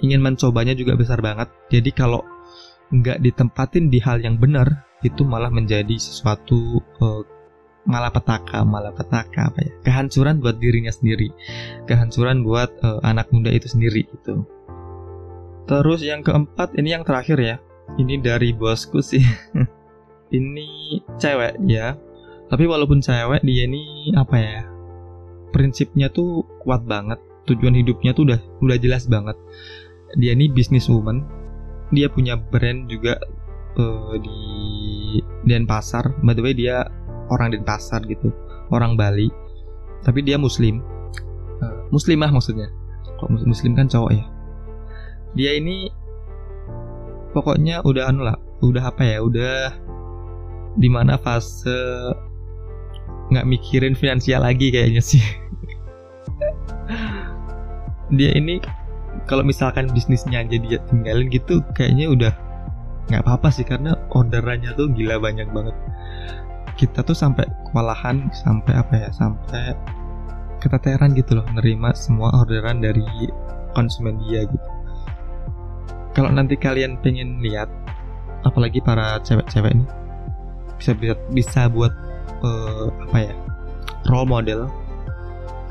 ingin 0.00 0.20
mencobanya 0.24 0.72
juga 0.76 0.96
besar 0.96 1.20
banget. 1.20 1.48
Jadi 1.68 1.90
kalau 1.92 2.24
nggak 2.92 3.20
ditempatin 3.24 3.88
di 3.88 4.00
hal 4.00 4.20
yang 4.20 4.40
benar, 4.40 4.88
itu 5.04 5.24
malah 5.24 5.52
menjadi 5.52 5.96
sesuatu 5.96 6.80
e, 6.80 7.06
malapetaka, 7.84 8.64
malapetaka 8.64 9.52
apa 9.52 9.58
ya? 9.60 9.72
Kehancuran 9.84 10.40
buat 10.40 10.56
dirinya 10.60 10.92
sendiri, 10.92 11.28
kehancuran 11.88 12.40
buat 12.40 12.72
e, 12.80 12.88
anak 13.04 13.28
muda 13.32 13.52
itu 13.52 13.68
sendiri 13.68 14.08
gitu. 14.08 14.44
Terus 15.64 16.04
yang 16.04 16.20
keempat 16.20 16.76
ini 16.76 16.92
yang 16.92 17.04
terakhir 17.04 17.38
ya. 17.40 17.56
Ini 17.96 18.20
dari 18.20 18.52
bosku 18.52 19.00
sih. 19.00 19.24
ini 20.38 21.00
cewek 21.16 21.60
ya. 21.64 21.96
Tapi 22.52 22.64
walaupun 22.68 23.00
cewek 23.00 23.40
dia 23.40 23.64
ini 23.64 24.12
apa 24.12 24.36
ya? 24.36 24.62
Prinsipnya 25.56 26.12
tuh 26.12 26.44
kuat 26.60 26.84
banget. 26.84 27.16
Tujuan 27.48 27.76
hidupnya 27.76 28.12
tuh 28.12 28.28
udah 28.28 28.40
udah 28.60 28.76
jelas 28.76 29.08
banget. 29.08 29.36
Dia 30.20 30.36
ini 30.36 30.52
woman. 30.88 31.24
Dia 31.92 32.08
punya 32.12 32.36
brand 32.36 32.88
juga 32.88 33.16
uh, 33.80 34.16
di 34.20 34.38
Denpasar. 35.48 36.20
By 36.20 36.36
the 36.36 36.42
way 36.44 36.52
dia 36.52 36.84
orang 37.32 37.56
Denpasar 37.56 38.04
gitu. 38.04 38.28
Orang 38.68 39.00
Bali. 39.00 39.32
Tapi 40.04 40.20
dia 40.20 40.36
muslim. 40.36 40.84
Uh, 41.64 41.88
muslimah 41.88 42.28
maksudnya. 42.28 42.68
Kok 43.16 43.48
muslim 43.48 43.72
kan 43.72 43.88
cowok 43.88 44.12
ya? 44.12 44.33
Dia 45.34 45.58
ini 45.58 45.90
pokoknya 47.34 47.82
udah 47.82 48.10
anu 48.10 48.22
lah 48.22 48.38
udah 48.62 48.94
apa 48.94 49.02
ya 49.02 49.18
udah 49.20 49.74
di 50.78 50.88
mana 50.90 51.18
fase 51.18 51.74
nggak 53.34 53.46
mikirin 53.46 53.98
finansial 53.98 54.46
lagi 54.46 54.70
kayaknya 54.70 55.02
sih. 55.02 55.22
Dia 58.18 58.36
ini 58.36 58.60
kalau 59.24 59.42
misalkan 59.42 59.88
bisnisnya 59.90 60.44
aja 60.44 60.60
dia 60.60 60.78
tinggalin 60.92 61.32
gitu 61.32 61.64
kayaknya 61.72 62.12
udah 62.12 62.32
nggak 63.08 63.24
apa-apa 63.24 63.48
sih 63.48 63.64
karena 63.64 63.96
orderannya 64.12 64.76
tuh 64.76 64.92
gila 64.92 65.18
banyak 65.18 65.48
banget. 65.50 65.72
Kita 66.76 67.00
tuh 67.00 67.16
sampai 67.16 67.48
kewalahan 67.70 68.28
sampai 68.34 68.76
apa 68.76 68.92
ya 68.92 69.08
sampai 69.14 69.72
keteteran 70.60 71.16
gitu 71.16 71.40
loh 71.40 71.46
nerima 71.56 71.96
semua 71.96 72.44
orderan 72.44 72.84
dari 72.84 73.04
konsumen 73.72 74.20
dia 74.28 74.44
gitu 74.48 74.73
kalau 76.14 76.30
nanti 76.30 76.54
kalian 76.54 76.96
pengen 77.02 77.42
lihat 77.42 77.68
apalagi 78.46 78.78
para 78.80 79.18
cewek-cewek 79.26 79.74
ini 79.74 79.86
bisa 80.78 80.92
bisa 80.94 81.14
bisa 81.34 81.60
buat 81.68 81.92
uh, 82.42 82.88
apa 83.10 83.18
ya 83.30 83.34
role 84.08 84.28
model. 84.28 84.70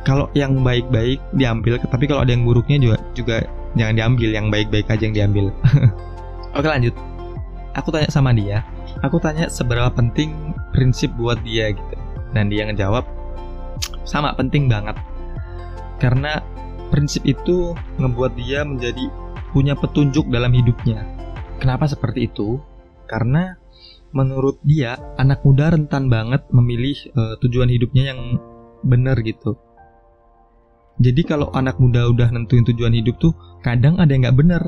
Kalau 0.04 0.28
yang 0.36 0.60
baik-baik 0.68 1.24
diambil 1.32 1.80
tapi 1.80 2.12
kalau 2.12 2.28
ada 2.28 2.36
yang 2.36 2.44
buruknya 2.44 2.76
juga 2.76 2.98
juga 3.16 3.36
jangan 3.80 3.96
diambil 3.96 4.30
yang 4.36 4.48
baik-baik 4.52 4.88
aja 4.92 5.04
yang 5.08 5.16
diambil. 5.16 5.46
Oke 6.58 6.68
lanjut. 6.68 6.94
Aku 7.74 7.90
tanya 7.90 8.12
sama 8.12 8.36
dia 8.36 8.62
aku 9.02 9.18
tanya 9.20 9.52
seberapa 9.52 9.90
penting 9.90 10.54
prinsip 10.72 11.10
buat 11.20 11.42
dia 11.42 11.74
gitu. 11.76 11.96
Dan 12.34 12.50
dia 12.50 12.66
ngejawab 12.70 13.08
sama 14.06 14.34
penting 14.34 14.72
banget. 14.72 14.96
Karena 15.98 16.44
prinsip 16.90 17.24
itu 17.28 17.74
ngebuat 17.98 18.34
dia 18.38 18.62
menjadi 18.62 19.10
punya 19.54 19.78
petunjuk 19.78 20.28
dalam 20.34 20.52
hidupnya. 20.52 21.06
Kenapa 21.62 21.86
seperti 21.88 22.28
itu? 22.28 22.60
karena 23.08 23.60
menurut 24.14 24.62
dia 24.66 24.98
anak 25.22 25.46
muda 25.46 25.74
rentan 25.74 26.10
banget 26.10 26.46
memilih 26.54 26.98
uh, 27.14 27.36
tujuan 27.46 27.70
hidupnya 27.70 28.14
yang 28.14 28.42
benar 28.82 29.22
gitu. 29.22 29.58
Jadi 31.02 31.22
kalau 31.26 31.50
anak 31.54 31.82
muda 31.82 32.06
udah 32.06 32.30
nentuin 32.30 32.62
tujuan 32.66 32.94
hidup 32.94 33.18
tuh 33.18 33.34
kadang 33.66 33.98
ada 33.98 34.14
yang 34.14 34.30
nggak 34.30 34.38
benar, 34.38 34.64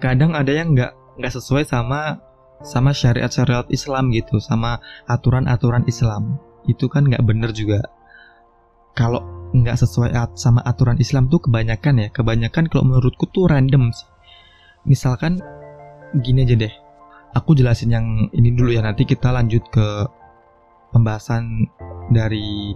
kadang 0.00 0.32
ada 0.32 0.48
yang 0.48 0.72
nggak 0.72 0.92
nggak 1.20 1.32
sesuai 1.32 1.68
sama 1.68 2.20
sama 2.64 2.96
syariat-syariat 2.96 3.68
Islam 3.68 4.08
gitu, 4.16 4.40
sama 4.40 4.80
aturan-aturan 5.04 5.84
Islam. 5.84 6.40
Itu 6.64 6.88
kan 6.88 7.04
nggak 7.04 7.24
benar 7.28 7.52
juga. 7.52 7.84
Kalau 8.96 9.20
nggak 9.52 9.76
sesuai 9.76 10.16
sama 10.40 10.64
aturan 10.64 10.96
Islam 10.96 11.28
tuh 11.28 11.44
kebanyakan 11.44 12.00
ya, 12.00 12.08
kebanyakan 12.08 12.72
kalau 12.72 12.88
menurutku 12.88 13.28
tuh 13.28 13.44
random 13.44 13.92
sih. 13.92 14.08
Misalkan 14.86 15.42
gini 16.22 16.46
aja 16.46 16.54
deh, 16.54 16.72
aku 17.34 17.58
jelasin 17.58 17.90
yang 17.90 18.06
ini 18.32 18.54
dulu 18.54 18.70
ya 18.70 18.80
nanti 18.80 19.02
kita 19.02 19.34
lanjut 19.34 19.66
ke 19.74 19.86
pembahasan 20.94 21.66
dari 22.14 22.72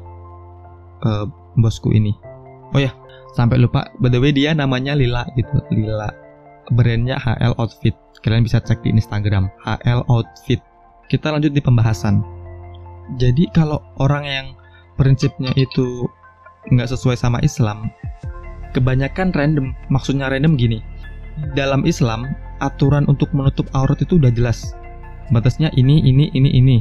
uh, 1.07 1.25
bosku 1.57 1.95
ini. 1.95 2.13
Oh 2.75 2.81
ya, 2.83 2.91
sampai 3.35 3.63
lupa. 3.63 3.89
By 4.03 4.11
the 4.11 4.19
way 4.19 4.35
dia 4.35 4.53
namanya 4.55 4.99
Lila 4.99 5.27
gitu, 5.39 5.63
Lila. 5.71 6.11
Brandnya 6.71 7.19
HL 7.19 7.59
Outfit. 7.59 7.95
Kalian 8.23 8.47
bisa 8.47 8.63
cek 8.63 8.85
di 8.85 8.95
Instagram 8.95 9.51
HL 9.67 10.07
Outfit. 10.07 10.63
Kita 11.11 11.35
lanjut 11.35 11.51
di 11.51 11.59
pembahasan. 11.59 12.23
Jadi 13.19 13.51
kalau 13.51 13.83
orang 13.99 14.23
yang 14.23 14.47
prinsipnya 14.95 15.51
itu 15.59 16.07
nggak 16.71 16.95
sesuai 16.95 17.19
sama 17.19 17.43
Islam, 17.43 17.91
kebanyakan 18.71 19.35
random. 19.35 19.75
Maksudnya 19.91 20.31
random 20.31 20.55
gini. 20.55 20.79
Dalam 21.57 21.83
Islam 21.89 22.31
aturan 22.61 23.09
untuk 23.09 23.33
menutup 23.33 23.67
aurat 23.73 23.99
itu 23.99 24.21
udah 24.21 24.31
jelas. 24.31 24.77
Batasnya 25.33 25.73
ini, 25.75 26.05
ini, 26.05 26.29
ini, 26.37 26.51
ini. 26.53 26.79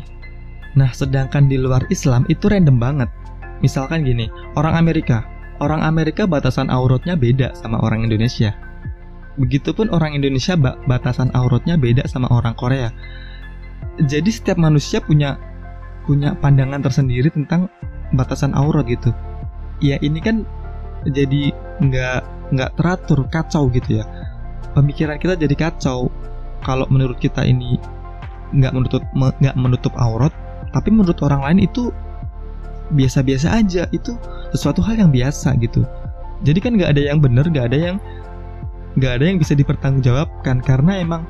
Nah, 0.78 0.92
sedangkan 0.94 1.50
di 1.50 1.58
luar 1.58 1.88
Islam 1.90 2.28
itu 2.30 2.46
random 2.52 2.78
banget. 2.78 3.10
Misalkan 3.64 4.06
gini, 4.06 4.30
orang 4.60 4.78
Amerika. 4.78 5.26
Orang 5.60 5.84
Amerika 5.84 6.24
batasan 6.24 6.72
auratnya 6.72 7.20
beda 7.20 7.52
sama 7.52 7.84
orang 7.84 8.08
Indonesia. 8.08 8.56
Begitupun 9.36 9.92
orang 9.92 10.16
Indonesia 10.16 10.56
batasan 10.88 11.32
auratnya 11.36 11.76
beda 11.76 12.08
sama 12.08 12.32
orang 12.32 12.56
Korea. 12.56 12.92
Jadi 14.00 14.32
setiap 14.32 14.56
manusia 14.56 15.04
punya 15.04 15.36
punya 16.08 16.32
pandangan 16.40 16.80
tersendiri 16.80 17.28
tentang 17.28 17.68
batasan 18.16 18.56
aurat 18.56 18.88
gitu. 18.88 19.12
Ya 19.84 20.00
ini 20.00 20.24
kan 20.24 20.48
jadi 21.04 21.52
nggak 21.84 22.52
nggak 22.56 22.72
teratur 22.80 23.28
kacau 23.28 23.68
gitu 23.72 24.00
ya 24.00 24.06
pemikiran 24.74 25.18
kita 25.18 25.38
jadi 25.38 25.56
kacau. 25.56 26.10
Kalau 26.60 26.86
menurut 26.92 27.18
kita 27.24 27.48
ini 27.48 27.80
nggak 28.52 28.74
menutup 28.76 29.04
nggak 29.16 29.56
menutup 29.56 29.94
aurat 29.96 30.34
tapi 30.74 30.90
menurut 30.90 31.18
orang 31.24 31.46
lain 31.46 31.60
itu 31.70 31.94
biasa-biasa 32.94 33.48
aja. 33.54 33.88
Itu 33.94 34.18
sesuatu 34.54 34.84
hal 34.86 35.00
yang 35.00 35.12
biasa 35.14 35.56
gitu. 35.62 35.86
Jadi 36.44 36.60
kan 36.60 36.76
nggak 36.76 36.92
ada 36.96 37.02
yang 37.02 37.20
benar 37.20 37.48
nggak 37.48 37.68
ada 37.74 37.78
yang 37.78 37.98
nggak 38.98 39.14
ada 39.22 39.24
yang 39.24 39.38
bisa 39.40 39.54
dipertanggungjawabkan. 39.56 40.62
Karena 40.66 41.00
emang 41.00 41.26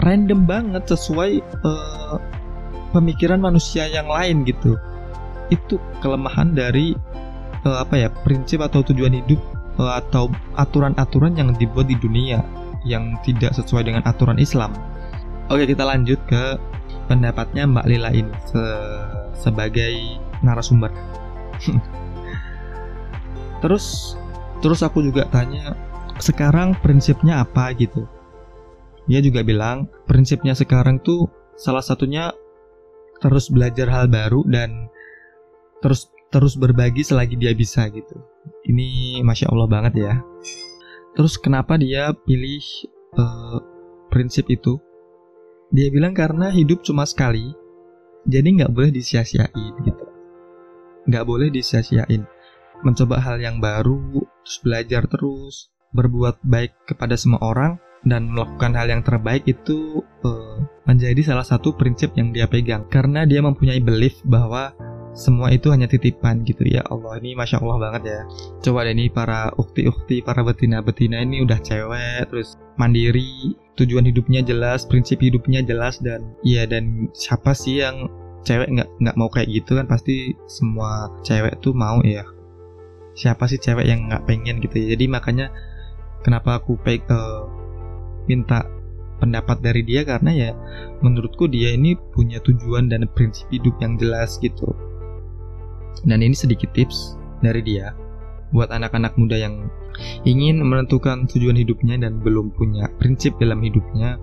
random 0.00 0.46
banget 0.48 0.86
sesuai 0.88 1.42
uh, 1.66 2.16
pemikiran 2.94 3.42
manusia 3.42 3.88
yang 3.90 4.08
lain 4.08 4.46
gitu. 4.46 4.78
Itu 5.50 5.82
kelemahan 6.00 6.54
dari 6.54 6.94
uh, 7.66 7.78
apa 7.82 7.94
ya 8.06 8.08
prinsip 8.24 8.62
atau 8.64 8.80
tujuan 8.86 9.12
hidup 9.12 9.40
uh, 9.80 9.98
atau 10.00 10.32
aturan-aturan 10.56 11.36
yang 11.36 11.52
dibuat 11.56 11.88
di 11.90 11.96
dunia 11.98 12.40
yang 12.84 13.16
tidak 13.26 13.52
sesuai 13.56 13.86
dengan 13.86 14.02
aturan 14.08 14.40
Islam. 14.40 14.72
Oke, 15.50 15.66
kita 15.66 15.82
lanjut 15.82 16.20
ke 16.30 16.56
pendapatnya 17.10 17.66
Mbak 17.66 17.86
Lila 17.90 18.10
ini 18.14 18.30
se 18.46 18.64
sebagai 19.40 20.20
narasumber. 20.44 20.92
terus 23.64 24.16
terus 24.60 24.80
aku 24.84 25.02
juga 25.04 25.26
tanya, 25.32 25.74
sekarang 26.20 26.76
prinsipnya 26.78 27.42
apa 27.42 27.72
gitu? 27.76 28.06
Dia 29.08 29.18
juga 29.24 29.42
bilang, 29.42 29.90
prinsipnya 30.06 30.54
sekarang 30.54 31.02
tuh 31.02 31.26
salah 31.58 31.82
satunya 31.82 32.30
terus 33.20 33.52
belajar 33.52 33.90
hal 33.90 34.08
baru 34.08 34.46
dan 34.48 34.88
terus 35.84 36.08
terus 36.30 36.54
berbagi 36.54 37.02
selagi 37.02 37.34
dia 37.36 37.52
bisa 37.52 37.90
gitu. 37.90 38.16
Ini 38.64 39.20
masya 39.26 39.50
Allah 39.50 39.68
banget 39.68 39.94
ya. 39.98 40.14
Terus 41.14 41.34
kenapa 41.36 41.74
dia 41.74 42.14
pilih 42.14 42.62
uh, 43.18 43.58
prinsip 44.10 44.46
itu? 44.50 44.78
Dia 45.70 45.90
bilang 45.90 46.14
karena 46.14 46.50
hidup 46.50 46.82
cuma 46.82 47.06
sekali, 47.06 47.54
jadi 48.26 48.46
nggak 48.46 48.72
boleh 48.74 48.90
disia-siain 48.90 49.74
gitu. 49.86 50.04
Nggak 51.06 51.24
boleh 51.26 51.48
disia-siain. 51.50 52.26
Mencoba 52.82 53.20
hal 53.22 53.38
yang 53.38 53.60
baru, 53.60 54.24
terus 54.42 54.58
belajar 54.64 55.04
terus, 55.06 55.70
berbuat 55.92 56.42
baik 56.42 56.90
kepada 56.90 57.14
semua 57.14 57.38
orang, 57.44 57.72
dan 58.02 58.32
melakukan 58.32 58.72
hal 58.72 58.88
yang 58.88 59.02
terbaik 59.04 59.44
itu 59.44 60.00
uh, 60.24 60.56
menjadi 60.88 61.20
salah 61.20 61.44
satu 61.44 61.76
prinsip 61.76 62.16
yang 62.16 62.32
dia 62.32 62.48
pegang. 62.48 62.88
Karena 62.88 63.28
dia 63.28 63.44
mempunyai 63.44 63.78
belief 63.84 64.18
bahwa 64.24 64.72
semua 65.10 65.50
itu 65.50 65.70
hanya 65.74 65.90
titipan 65.90 66.46
gitu. 66.46 66.62
Ya 66.66 66.86
Allah 66.86 67.18
ini 67.18 67.34
masya 67.34 67.58
Allah 67.58 67.78
banget 67.78 68.02
ya. 68.06 68.20
Coba 68.62 68.86
deh 68.86 68.94
nih 68.94 69.10
para 69.10 69.50
ukti-ukti 69.58 70.22
para 70.22 70.46
betina-betina 70.46 71.22
ini 71.22 71.42
udah 71.42 71.58
cewek 71.58 72.30
terus 72.30 72.54
mandiri 72.78 73.58
tujuan 73.76 74.06
hidupnya 74.06 74.40
jelas 74.44 74.86
prinsip 74.86 75.20
hidupnya 75.20 75.64
jelas 75.64 75.98
dan 76.00 76.36
iya 76.46 76.64
dan 76.68 77.10
siapa 77.16 77.52
sih 77.56 77.82
yang 77.82 78.08
cewek 78.46 78.70
nggak 78.72 78.88
nggak 79.02 79.16
mau 79.18 79.28
kayak 79.28 79.50
gitu 79.50 79.78
kan? 79.78 79.86
Pasti 79.90 80.34
semua 80.46 81.10
cewek 81.26 81.58
tuh 81.58 81.74
mau 81.74 81.98
ya. 82.06 82.22
Siapa 83.18 83.50
sih 83.50 83.58
cewek 83.58 83.86
yang 83.90 84.06
nggak 84.06 84.24
pengen 84.30 84.62
gitu 84.62 84.78
ya? 84.78 84.94
Jadi 84.94 85.04
makanya 85.10 85.50
kenapa 86.22 86.62
aku 86.62 86.78
peg, 86.78 87.02
uh, 87.10 87.50
minta 88.30 88.62
pendapat 89.18 89.58
dari 89.60 89.82
dia? 89.82 90.06
Karena 90.06 90.30
ya 90.30 90.50
menurutku 91.02 91.50
dia 91.50 91.74
ini 91.74 91.98
punya 92.14 92.38
tujuan 92.40 92.86
dan 92.88 93.04
prinsip 93.12 93.50
hidup 93.50 93.76
yang 93.82 93.98
jelas 93.98 94.38
gitu 94.40 94.89
dan 96.06 96.24
ini 96.24 96.34
sedikit 96.36 96.72
tips 96.72 97.18
dari 97.40 97.60
dia 97.64 97.92
buat 98.50 98.70
anak-anak 98.70 99.14
muda 99.14 99.38
yang 99.38 99.70
ingin 100.26 100.62
menentukan 100.62 101.26
tujuan 101.30 101.58
hidupnya 101.58 101.98
dan 101.98 102.18
belum 102.18 102.50
punya 102.54 102.90
prinsip 102.98 103.38
dalam 103.38 103.62
hidupnya. 103.62 104.18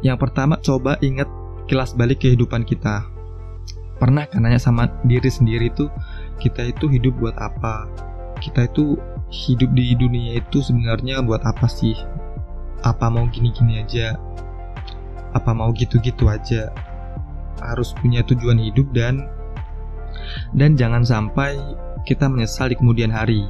Yang 0.00 0.18
pertama, 0.28 0.56
coba 0.60 0.96
ingat 1.04 1.28
kilas 1.68 1.92
balik 1.92 2.24
kehidupan 2.24 2.64
kita. 2.64 3.04
Pernah 3.98 4.30
kan 4.30 4.46
nanya 4.46 4.62
sama 4.62 4.88
diri 5.04 5.28
sendiri 5.28 5.68
tuh, 5.74 5.90
kita 6.38 6.70
itu 6.70 6.86
hidup 6.86 7.18
buat 7.18 7.36
apa? 7.36 7.90
Kita 8.38 8.70
itu 8.70 8.94
hidup 9.28 9.74
di 9.74 9.92
dunia 9.98 10.38
itu 10.38 10.62
sebenarnya 10.62 11.20
buat 11.20 11.42
apa 11.42 11.66
sih? 11.66 11.98
Apa 12.86 13.10
mau 13.10 13.26
gini-gini 13.26 13.82
aja? 13.82 14.14
Apa 15.34 15.50
mau 15.50 15.74
gitu-gitu 15.74 16.30
aja? 16.30 16.70
Harus 17.58 17.90
punya 17.98 18.22
tujuan 18.22 18.62
hidup 18.62 18.86
dan 18.94 19.26
dan 20.54 20.78
jangan 20.78 21.02
sampai 21.04 21.58
kita 22.08 22.30
menyesal 22.30 22.72
di 22.72 22.76
kemudian 22.78 23.12
hari. 23.12 23.44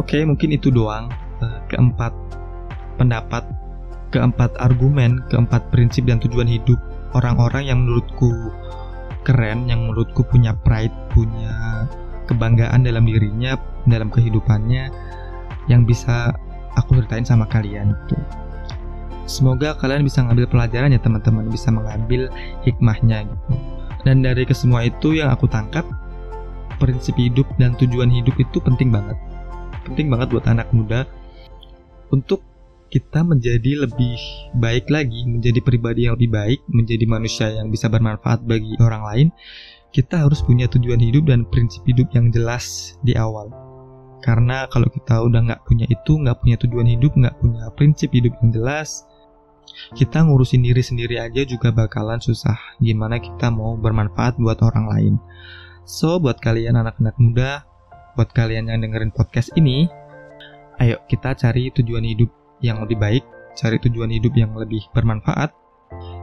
Oke, 0.00 0.24
mungkin 0.24 0.56
itu 0.56 0.72
doang 0.72 1.12
eh, 1.44 1.60
keempat 1.68 2.12
pendapat, 2.96 3.44
keempat 4.12 4.56
argumen, 4.60 5.20
keempat 5.28 5.68
prinsip 5.72 6.08
dan 6.08 6.20
tujuan 6.20 6.48
hidup 6.48 6.80
orang-orang 7.12 7.68
yang 7.68 7.78
menurutku 7.84 8.32
keren, 9.22 9.68
yang 9.70 9.86
menurutku 9.86 10.24
punya 10.26 10.56
pride, 10.66 10.94
punya 11.12 11.86
kebanggaan 12.26 12.82
dalam 12.82 13.06
dirinya, 13.06 13.54
dalam 13.86 14.08
kehidupannya 14.10 14.90
yang 15.70 15.86
bisa 15.86 16.34
aku 16.74 16.98
ceritain 16.98 17.26
sama 17.26 17.46
kalian 17.46 17.94
gitu. 18.06 18.16
Semoga 19.30 19.78
kalian 19.78 20.02
bisa 20.02 20.26
ngambil 20.26 20.50
pelajaran 20.50 20.90
ya 20.90 20.98
teman-teman, 20.98 21.46
bisa 21.46 21.70
mengambil 21.70 22.26
hikmahnya 22.66 23.30
gitu. 23.30 23.52
Dan 24.02 24.26
dari 24.26 24.42
kesemua 24.42 24.86
itu 24.86 25.14
yang 25.14 25.30
aku 25.30 25.46
tangkap, 25.46 25.86
prinsip 26.82 27.14
hidup 27.14 27.46
dan 27.58 27.78
tujuan 27.78 28.10
hidup 28.10 28.34
itu 28.38 28.58
penting 28.58 28.90
banget. 28.90 29.14
Penting 29.86 30.10
banget 30.10 30.34
buat 30.34 30.46
anak 30.50 30.70
muda 30.74 31.06
untuk 32.10 32.42
kita 32.92 33.24
menjadi 33.24 33.88
lebih 33.88 34.20
baik 34.60 34.92
lagi, 34.92 35.24
menjadi 35.24 35.64
pribadi 35.64 36.04
yang 36.04 36.14
lebih 36.20 36.28
baik, 36.28 36.60
menjadi 36.68 37.04
manusia 37.08 37.48
yang 37.48 37.72
bisa 37.72 37.88
bermanfaat 37.88 38.44
bagi 38.44 38.76
orang 38.84 39.02
lain. 39.08 39.28
Kita 39.92 40.28
harus 40.28 40.44
punya 40.44 40.68
tujuan 40.68 41.00
hidup 41.00 41.32
dan 41.32 41.48
prinsip 41.48 41.80
hidup 41.88 42.12
yang 42.12 42.28
jelas 42.28 42.96
di 43.00 43.16
awal. 43.16 43.48
Karena 44.20 44.68
kalau 44.68 44.92
kita 44.92 45.24
udah 45.24 45.40
nggak 45.40 45.62
punya 45.64 45.88
itu, 45.88 46.20
nggak 46.20 46.38
punya 46.44 46.56
tujuan 46.60 46.88
hidup, 46.88 47.12
nggak 47.16 47.36
punya 47.40 47.64
prinsip 47.74 48.12
hidup 48.12 48.32
yang 48.44 48.50
jelas, 48.54 49.08
kita 49.92 50.24
ngurusin 50.24 50.64
diri 50.64 50.80
sendiri 50.80 51.20
aja 51.20 51.44
juga 51.44 51.74
bakalan 51.74 52.18
susah. 52.18 52.56
Gimana 52.80 53.20
kita 53.20 53.52
mau 53.52 53.76
bermanfaat 53.76 54.40
buat 54.40 54.58
orang 54.64 54.86
lain? 54.88 55.14
So, 55.82 56.22
buat 56.22 56.38
kalian 56.38 56.78
anak-anak 56.78 57.16
muda, 57.18 57.66
buat 58.14 58.30
kalian 58.30 58.70
yang 58.70 58.80
dengerin 58.86 59.10
podcast 59.10 59.50
ini, 59.58 59.90
ayo 60.78 61.02
kita 61.10 61.34
cari 61.34 61.74
tujuan 61.74 62.06
hidup 62.06 62.30
yang 62.62 62.78
lebih 62.80 62.96
baik, 62.96 63.24
cari 63.58 63.76
tujuan 63.82 64.10
hidup 64.12 64.32
yang 64.38 64.54
lebih 64.54 64.86
bermanfaat. 64.94 65.52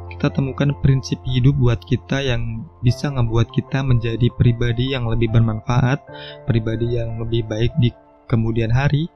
kita 0.10 0.34
temukan 0.34 0.74
prinsip 0.82 1.22
hidup 1.24 1.54
buat 1.62 1.78
kita 1.86 2.26
yang 2.26 2.66
bisa 2.82 3.14
ngebuat 3.14 3.54
kita 3.54 3.86
menjadi 3.86 4.28
pribadi 4.36 4.92
yang 4.92 5.06
lebih 5.06 5.30
bermanfaat, 5.30 6.02
pribadi 6.50 6.98
yang 6.98 7.22
lebih 7.22 7.46
baik 7.46 7.72
di 7.78 7.94
kemudian 8.26 8.74
hari, 8.74 9.08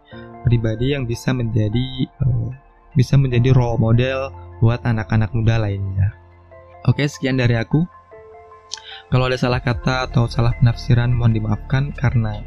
pribadi 0.46 0.94
yang 0.94 1.04
bisa 1.10 1.34
menjadi 1.34 2.08
uh, 2.22 2.54
bisa 2.94 3.18
menjadi 3.20 3.54
role 3.54 3.78
model 3.82 4.30
buat 4.64 4.82
anak-anak 4.86 5.34
muda 5.36 5.60
lainnya. 5.60 6.16
Oke, 6.88 7.06
sekian 7.06 7.38
dari 7.38 7.58
aku. 7.58 7.84
Kalau 9.12 9.30
ada 9.30 9.38
salah 9.38 9.62
kata 9.62 10.10
atau 10.10 10.26
salah 10.26 10.56
penafsiran 10.58 11.14
mohon 11.14 11.36
dimaafkan 11.36 11.94
karena 11.94 12.42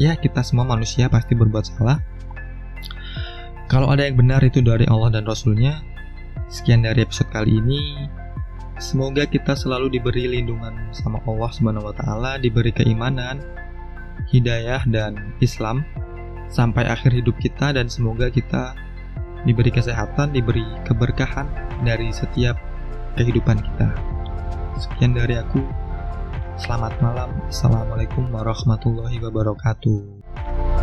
ya 0.00 0.18
kita 0.18 0.42
semua 0.42 0.66
manusia 0.66 1.06
pasti 1.06 1.38
berbuat 1.38 1.64
salah. 1.64 2.02
Kalau 3.68 3.92
ada 3.92 4.08
yang 4.08 4.16
benar 4.16 4.40
itu 4.42 4.64
dari 4.64 4.88
Allah 4.88 5.20
dan 5.20 5.28
Rasulnya, 5.28 5.84
Sekian 6.48 6.80
dari 6.80 7.04
episode 7.04 7.28
kali 7.28 7.60
ini. 7.60 8.08
Semoga 8.80 9.28
kita 9.28 9.52
selalu 9.52 9.92
diberi 9.92 10.24
lindungan 10.32 10.88
sama 10.96 11.20
Allah 11.28 11.52
Subhanahu 11.52 11.92
wa 11.92 11.94
taala, 11.94 12.40
diberi 12.40 12.72
keimanan, 12.72 13.44
hidayah 14.32 14.80
dan 14.88 15.36
Islam 15.44 15.84
sampai 16.48 16.88
akhir 16.88 17.12
hidup 17.12 17.36
kita 17.36 17.76
dan 17.76 17.92
semoga 17.92 18.32
kita 18.32 18.72
diberi 19.46 19.70
kesehatan, 19.70 20.34
diberi 20.34 20.64
keberkahan 20.86 21.46
dari 21.84 22.10
setiap 22.10 22.58
kehidupan 23.14 23.58
kita. 23.60 23.88
Sekian 24.78 25.14
dari 25.14 25.38
aku. 25.38 25.62
Selamat 26.58 26.94
malam. 26.98 27.30
Assalamualaikum 27.46 28.26
warahmatullahi 28.34 29.18
wabarakatuh. 29.22 30.77